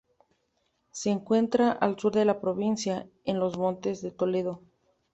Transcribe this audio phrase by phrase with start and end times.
[0.89, 4.63] Se encuentra al sur de la provincia, en los Montes de Toledo.